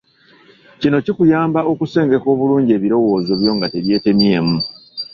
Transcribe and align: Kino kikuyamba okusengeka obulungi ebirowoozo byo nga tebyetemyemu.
Kino 0.79 0.97
kikuyamba 1.05 1.59
okusengeka 1.71 2.27
obulungi 2.33 2.71
ebirowoozo 2.77 3.31
byo 3.41 3.51
nga 3.55 3.67
tebyetemyemu. 3.73 4.57